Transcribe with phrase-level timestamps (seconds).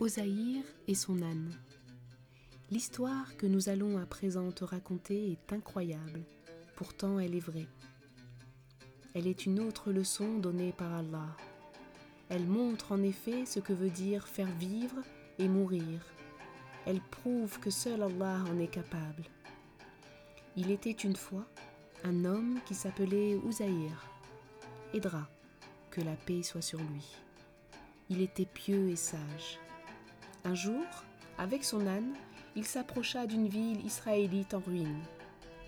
[0.00, 1.52] Osaïr et son âne.
[2.70, 6.22] L'histoire que nous allons à présent te raconter est incroyable,
[6.76, 7.66] pourtant elle est vraie.
[9.14, 11.36] Elle est une autre leçon donnée par Allah.
[12.28, 15.02] Elle montre en effet ce que veut dire faire vivre
[15.40, 16.00] et mourir.
[16.86, 19.24] Elle prouve que seul Allah en est capable.
[20.54, 21.48] Il était une fois
[22.04, 24.06] un homme qui s'appelait Ouzaïr.
[24.94, 25.28] Edra,
[25.90, 27.16] que la paix soit sur lui.
[28.10, 29.58] Il était pieux et sage.
[30.44, 30.84] Un jour,
[31.38, 32.14] avec son âne,
[32.56, 35.00] il s'approcha d'une ville israélite en ruine.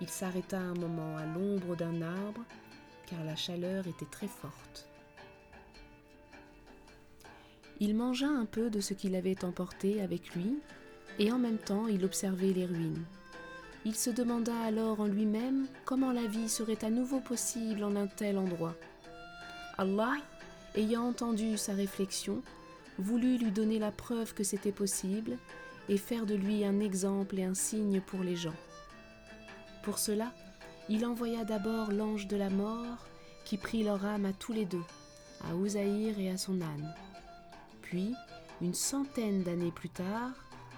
[0.00, 2.42] Il s'arrêta un moment à l'ombre d'un arbre,
[3.06, 4.88] car la chaleur était très forte.
[7.80, 10.58] Il mangea un peu de ce qu'il avait emporté avec lui,
[11.18, 13.04] et en même temps il observait les ruines.
[13.84, 18.06] Il se demanda alors en lui-même comment la vie serait à nouveau possible en un
[18.06, 18.76] tel endroit.
[19.78, 20.14] Allah,
[20.76, 22.42] ayant entendu sa réflexion,
[22.98, 25.38] voulut lui donner la preuve que c'était possible
[25.88, 28.54] et faire de lui un exemple et un signe pour les gens.
[29.82, 30.32] Pour cela,
[30.88, 33.06] il envoya d'abord l'ange de la mort
[33.44, 34.84] qui prit leur âme à tous les deux,
[35.48, 36.94] à Ouzaïr et à son âne.
[37.82, 38.14] Puis,
[38.60, 40.32] une centaine d'années plus tard,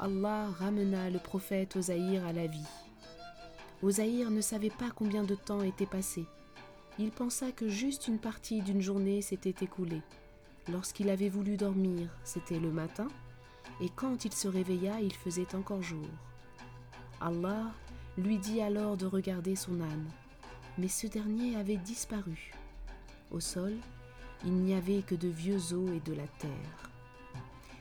[0.00, 2.66] Allah ramena le prophète Ozaïr à la vie.
[3.82, 6.24] Ozaïr ne savait pas combien de temps était passé.
[6.98, 10.02] Il pensa que juste une partie d'une journée s'était écoulée.
[10.68, 13.08] Lorsqu'il avait voulu dormir, c'était le matin,
[13.80, 16.08] et quand il se réveilla, il faisait encore jour.
[17.20, 17.72] Allah
[18.18, 20.10] lui dit alors de regarder son âne,
[20.78, 22.52] mais ce dernier avait disparu.
[23.30, 23.74] Au sol,
[24.44, 26.90] il n'y avait que de vieux os et de la terre.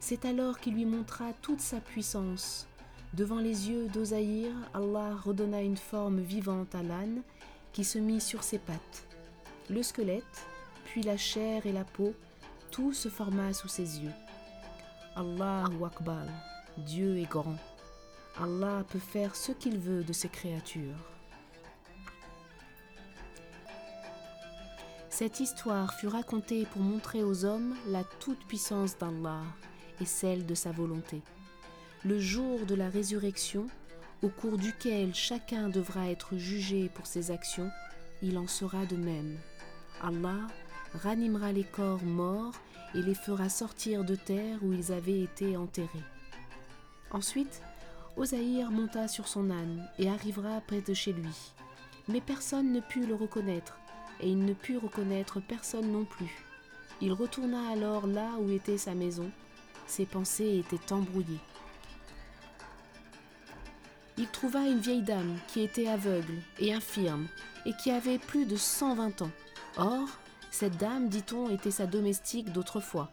[0.00, 2.66] C'est alors qu'il lui montra toute sa puissance.
[3.14, 7.22] Devant les yeux d'Ozaïr, Allah redonna une forme vivante à l'âne
[7.72, 9.06] qui se mit sur ses pattes.
[9.68, 10.46] Le squelette,
[10.84, 12.14] puis la chair et la peau
[12.70, 14.14] tout se forma sous ses yeux.
[15.16, 16.26] Allahu Akbar,
[16.78, 17.56] Dieu est grand.
[18.40, 20.96] Allah peut faire ce qu'il veut de ses créatures.
[25.10, 29.42] Cette histoire fut racontée pour montrer aux hommes la toute-puissance d'Allah
[30.00, 31.22] et celle de sa volonté.
[32.04, 33.66] Le jour de la résurrection,
[34.22, 37.70] au cours duquel chacun devra être jugé pour ses actions,
[38.22, 39.36] il en sera de même.
[40.00, 40.46] Allah
[40.94, 42.54] ranimera les corps morts
[42.94, 46.04] et les fera sortir de terre où ils avaient été enterrés.
[47.10, 47.62] Ensuite,
[48.16, 51.52] Osaïr monta sur son âne et arrivera près de chez lui.
[52.08, 53.78] Mais personne ne put le reconnaître,
[54.20, 56.44] et il ne put reconnaître personne non plus.
[57.00, 59.30] Il retourna alors là où était sa maison.
[59.86, 61.40] Ses pensées étaient embrouillées.
[64.16, 67.28] Il trouva une vieille dame qui était aveugle et infirme
[67.66, 69.30] et qui avait plus de 120 ans.
[69.76, 70.08] Or,
[70.50, 73.10] cette dame, dit-on, était sa domestique d'autrefois.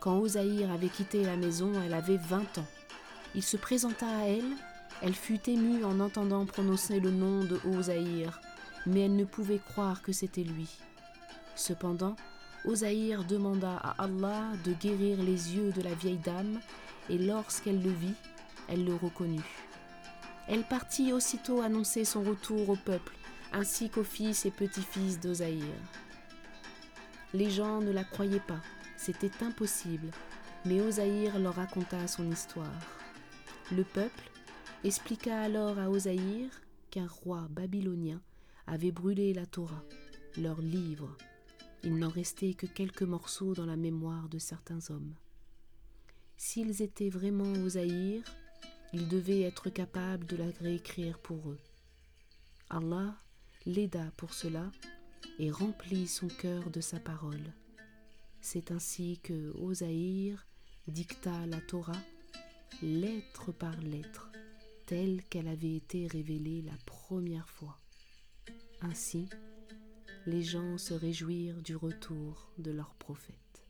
[0.00, 2.66] Quand Osaïr avait quitté la maison, elle avait vingt ans.
[3.34, 4.52] Il se présenta à elle,
[5.02, 8.40] elle fut émue en entendant prononcer le nom de Osaïr,
[8.86, 10.68] mais elle ne pouvait croire que c'était lui.
[11.56, 12.16] Cependant,
[12.64, 16.60] Osaïr demanda à Allah de guérir les yeux de la vieille dame,
[17.08, 18.14] et lorsqu'elle le vit,
[18.68, 19.64] elle le reconnut.
[20.48, 23.14] Elle partit aussitôt annoncer son retour au peuple,
[23.52, 25.64] ainsi qu'aux fils et petits-fils d'Osaïr.
[27.34, 28.62] Les gens ne la croyaient pas,
[28.96, 30.08] c'était impossible,
[30.64, 32.80] mais Osaïr leur raconta son histoire.
[33.72, 34.30] Le peuple
[34.84, 36.48] expliqua alors à Osaïr
[36.92, 38.20] qu'un roi babylonien
[38.68, 39.82] avait brûlé la Torah,
[40.36, 41.16] leur livre.
[41.82, 45.16] Il n'en restait que quelques morceaux dans la mémoire de certains hommes.
[46.36, 48.22] S'ils étaient vraiment Osaïr,
[48.92, 51.58] ils devaient être capables de la réécrire pour eux.
[52.70, 53.16] Allah
[53.66, 54.70] l'aida pour cela
[55.38, 57.52] et remplit son cœur de sa parole.
[58.40, 60.46] C'est ainsi que Osaïr
[60.86, 62.02] dicta la Torah,
[62.82, 64.30] lettre par lettre,
[64.86, 67.78] telle qu'elle avait été révélée la première fois.
[68.80, 69.28] Ainsi,
[70.26, 73.63] les gens se réjouirent du retour de leur prophète.